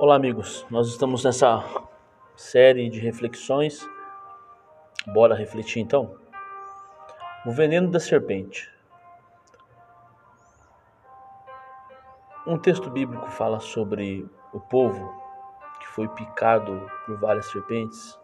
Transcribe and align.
Olá, 0.00 0.14
amigos. 0.14 0.64
Nós 0.70 0.86
estamos 0.86 1.24
nessa 1.24 1.60
série 2.36 2.88
de 2.88 3.00
reflexões. 3.00 3.84
Bora 5.08 5.34
refletir 5.34 5.80
então? 5.80 6.16
O 7.44 7.50
veneno 7.50 7.90
da 7.90 7.98
serpente. 7.98 8.72
Um 12.46 12.56
texto 12.56 12.88
bíblico 12.88 13.28
fala 13.28 13.58
sobre 13.58 14.24
o 14.52 14.60
povo 14.60 15.12
que 15.80 15.88
foi 15.88 16.06
picado 16.06 16.88
por 17.04 17.18
várias 17.18 17.50
serpentes 17.50 18.16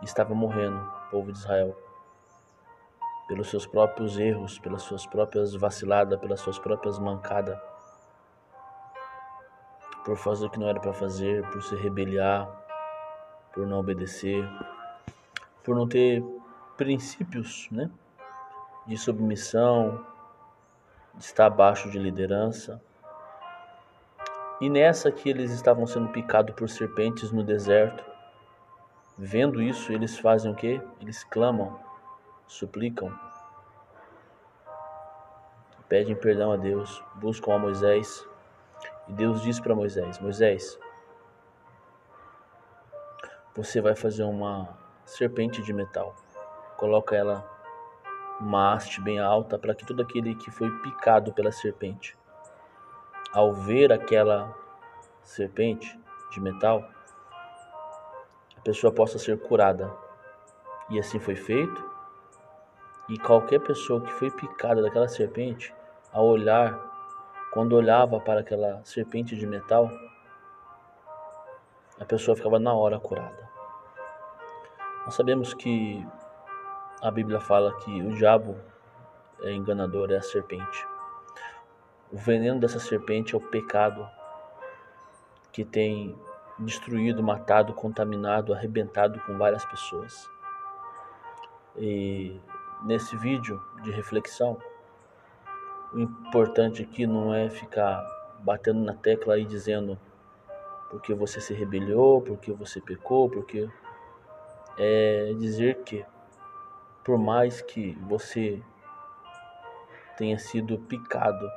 e 0.00 0.06
estava 0.06 0.34
morrendo, 0.34 0.78
o 0.78 1.10
povo 1.10 1.32
de 1.32 1.36
Israel, 1.36 1.76
pelos 3.28 3.50
seus 3.50 3.66
próprios 3.66 4.18
erros, 4.18 4.58
pelas 4.58 4.80
suas 4.80 5.04
próprias 5.04 5.54
vaciladas, 5.54 6.18
pelas 6.18 6.40
suas 6.40 6.58
próprias 6.58 6.98
mancadas 6.98 7.60
por 10.04 10.16
fazer 10.16 10.46
o 10.46 10.50
que 10.50 10.58
não 10.58 10.68
era 10.68 10.80
para 10.80 10.92
fazer, 10.92 11.48
por 11.50 11.62
se 11.62 11.76
rebeliar, 11.76 12.48
por 13.52 13.66
não 13.66 13.78
obedecer, 13.78 14.48
por 15.62 15.76
não 15.76 15.88
ter 15.88 16.22
princípios, 16.76 17.68
né? 17.70 17.90
De 18.86 18.96
submissão, 18.96 20.04
de 21.14 21.24
estar 21.24 21.46
abaixo 21.46 21.90
de 21.90 21.98
liderança. 21.98 22.82
E 24.60 24.68
nessa 24.68 25.10
que 25.10 25.28
eles 25.28 25.50
estavam 25.52 25.86
sendo 25.86 26.08
picados 26.08 26.54
por 26.54 26.68
serpentes 26.68 27.30
no 27.30 27.44
deserto, 27.44 28.04
vendo 29.16 29.62
isso, 29.62 29.92
eles 29.92 30.18
fazem 30.18 30.50
o 30.50 30.54
quê? 30.54 30.80
Eles 31.00 31.22
clamam, 31.24 31.78
suplicam, 32.46 33.12
pedem 35.88 36.16
perdão 36.16 36.52
a 36.52 36.56
Deus, 36.56 37.02
buscam 37.16 37.54
a 37.54 37.58
Moisés 37.58 38.26
e 39.12 39.14
Deus 39.14 39.42
disse 39.42 39.60
para 39.60 39.74
Moisés: 39.74 40.18
Moisés, 40.18 40.78
você 43.54 43.78
vai 43.80 43.94
fazer 43.94 44.24
uma 44.24 44.66
serpente 45.04 45.62
de 45.62 45.70
metal. 45.70 46.16
Coloca 46.78 47.14
ela 47.14 47.46
uma 48.40 48.72
haste 48.72 49.02
bem 49.02 49.20
alta 49.20 49.58
para 49.58 49.74
que 49.74 49.84
todo 49.84 50.00
aquele 50.00 50.34
que 50.34 50.50
foi 50.50 50.70
picado 50.78 51.30
pela 51.32 51.52
serpente, 51.52 52.16
ao 53.34 53.52
ver 53.52 53.92
aquela 53.92 54.56
serpente 55.20 56.00
de 56.30 56.40
metal, 56.40 56.82
a 58.56 58.60
pessoa 58.62 58.90
possa 58.90 59.18
ser 59.18 59.38
curada. 59.38 59.94
E 60.88 60.98
assim 60.98 61.20
foi 61.20 61.36
feito. 61.36 61.92
E 63.10 63.18
qualquer 63.18 63.60
pessoa 63.60 64.00
que 64.00 64.12
foi 64.12 64.30
picada 64.30 64.80
daquela 64.80 65.06
serpente, 65.06 65.74
ao 66.10 66.26
olhar 66.26 66.91
quando 67.52 67.74
olhava 67.74 68.18
para 68.18 68.40
aquela 68.40 68.82
serpente 68.82 69.36
de 69.36 69.46
metal, 69.46 69.90
a 72.00 72.04
pessoa 72.04 72.34
ficava 72.34 72.58
na 72.58 72.72
hora 72.72 72.98
curada. 72.98 73.50
Nós 75.04 75.14
sabemos 75.14 75.52
que 75.52 76.06
a 77.02 77.10
Bíblia 77.10 77.40
fala 77.40 77.76
que 77.80 78.02
o 78.02 78.14
diabo 78.14 78.56
é 79.42 79.52
enganador, 79.52 80.10
é 80.10 80.16
a 80.16 80.22
serpente. 80.22 80.86
O 82.10 82.16
veneno 82.16 82.58
dessa 82.58 82.80
serpente 82.80 83.34
é 83.34 83.38
o 83.38 83.40
pecado 83.40 84.08
que 85.52 85.64
tem 85.64 86.18
destruído, 86.58 87.22
matado, 87.22 87.74
contaminado, 87.74 88.54
arrebentado 88.54 89.20
com 89.20 89.36
várias 89.36 89.64
pessoas. 89.66 90.30
E 91.76 92.40
nesse 92.84 93.14
vídeo 93.16 93.62
de 93.82 93.90
reflexão, 93.90 94.58
o 95.92 96.00
importante 96.00 96.82
aqui 96.82 97.06
não 97.06 97.34
é 97.34 97.50
ficar 97.50 98.02
batendo 98.40 98.80
na 98.80 98.94
tecla 98.94 99.38
e 99.38 99.44
dizendo 99.44 99.98
porque 100.90 101.14
você 101.14 101.40
se 101.40 101.54
rebeliou, 101.54 102.20
porque 102.20 102.52
você 102.52 102.80
pecou, 102.80 103.28
porque 103.28 103.68
é 104.78 105.32
dizer 105.38 105.82
que 105.84 106.04
por 107.04 107.18
mais 107.18 107.60
que 107.60 107.92
você 108.02 108.62
tenha 110.16 110.38
sido 110.38 110.78
picado 110.78 111.50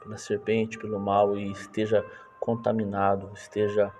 pela 0.00 0.16
serpente, 0.16 0.78
pelo 0.78 0.98
mal 0.98 1.36
e 1.36 1.50
esteja 1.52 2.04
contaminado, 2.40 3.30
esteja 3.34 3.92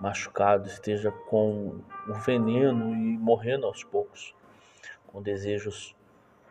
machucado, 0.00 0.66
esteja 0.66 1.10
com 1.10 1.80
o 2.08 2.14
veneno 2.14 2.94
e 2.94 3.18
morrendo 3.18 3.66
aos 3.66 3.84
poucos, 3.84 4.34
com 5.06 5.22
desejos 5.22 5.94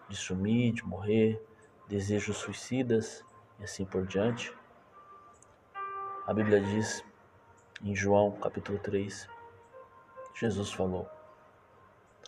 de 0.09 0.17
sumir, 0.17 0.73
de 0.73 0.83
morrer, 0.83 1.41
desejos 1.87 2.37
suicidas 2.37 3.23
e 3.59 3.63
assim 3.63 3.85
por 3.85 4.05
diante. 4.05 4.53
A 6.25 6.33
Bíblia 6.33 6.59
diz 6.59 7.03
em 7.81 7.95
João 7.95 8.31
capítulo 8.31 8.79
3, 8.79 9.29
Jesus 10.33 10.71
falou: 10.73 11.07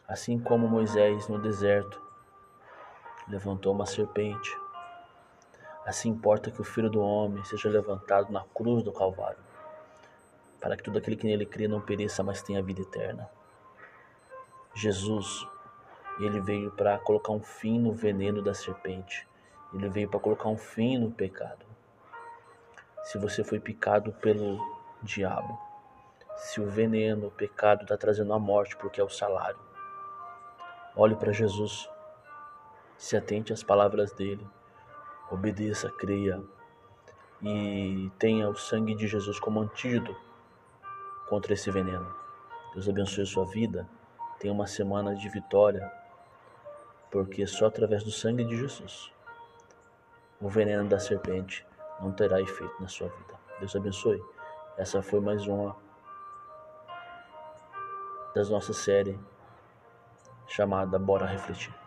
Assim 0.08 0.40
como 0.40 0.68
Moisés 0.68 1.28
no 1.28 1.42
deserto 1.42 2.02
levantou 3.28 3.74
uma 3.74 3.86
serpente, 3.86 4.58
assim 5.86 6.10
importa 6.10 6.52
que 6.52 6.62
o 6.62 6.64
Filho 6.64 6.90
do 6.90 7.02
Homem 7.02 7.44
seja 7.46 7.70
levantado 7.70 8.32
na 8.32 8.44
cruz 8.54 8.84
do 8.84 8.92
Calvário, 8.92 9.40
para 10.60 10.78
que 10.78 10.84
todo 10.84 10.98
aquele 10.98 11.16
que 11.16 11.26
nele 11.26 11.46
crê 11.46 11.68
não 11.68 11.82
pereça, 11.82 12.24
mas 12.24 12.42
tenha 12.42 12.62
vida 12.62 12.82
eterna. 12.82 13.30
Jesus 14.74 15.48
ele 16.26 16.40
veio 16.40 16.72
para 16.72 16.98
colocar 17.00 17.32
um 17.32 17.42
fim 17.42 17.80
no 17.80 17.94
veneno 17.94 18.42
da 18.42 18.54
serpente. 18.54 19.28
Ele 19.74 19.90
veio 19.90 20.10
para 20.10 20.20
colocar 20.20 20.50
um 20.50 20.58
fim 20.58 20.98
no 20.98 21.12
pecado. 21.12 21.66
Se 23.04 23.18
você 23.18 23.44
foi 23.44 23.60
picado 23.60 24.12
pelo 24.14 24.60
diabo, 25.02 25.60
se 26.36 26.62
o 26.62 26.70
veneno, 26.70 27.28
o 27.28 27.32
pecado 27.32 27.84
está 27.84 27.98
trazendo 27.98 28.34
a 28.34 28.40
morte 28.40 28.76
porque 28.78 29.02
é 29.02 29.04
o 29.04 29.10
salário, 29.10 29.60
olhe 30.96 31.16
para 31.16 31.32
Jesus, 31.32 31.90
se 32.98 33.18
atente 33.18 33.52
às 33.52 33.64
palavras 33.64 34.12
dele, 34.12 34.46
obedeça, 35.32 35.90
creia 35.90 36.42
e 37.42 38.12
tenha 38.20 38.48
o 38.48 38.56
sangue 38.56 38.94
de 38.94 39.08
Jesus 39.08 39.40
como 39.40 39.62
antídoto 39.62 40.16
contra 41.28 41.54
esse 41.54 41.72
veneno. 41.72 42.14
Deus 42.74 42.88
abençoe 42.88 43.24
a 43.24 43.28
sua 43.28 43.46
vida. 43.46 43.88
Tenha 44.40 44.54
uma 44.54 44.68
semana 44.68 45.16
de 45.16 45.28
vitória 45.30 45.92
porque 47.12 47.46
só 47.46 47.68
através 47.68 48.04
do 48.04 48.12
sangue 48.12 48.46
de 48.46 48.58
Jesus 48.58 49.12
o 50.40 50.50
veneno 50.50 50.90
da 50.90 50.98
serpente 50.98 51.68
não 52.00 52.12
terá 52.12 52.42
efeito 52.42 52.82
na 52.82 52.88
sua 52.88 53.10
vida. 53.10 53.40
Deus 53.60 53.76
abençoe. 53.76 54.20
Essa 54.76 55.04
foi 55.04 55.20
mais 55.20 55.46
uma 55.46 55.76
das 58.34 58.50
nossas 58.50 58.78
séries 58.78 59.20
chamada 60.48 60.98
Bora 60.98 61.28
Refletir. 61.28 61.81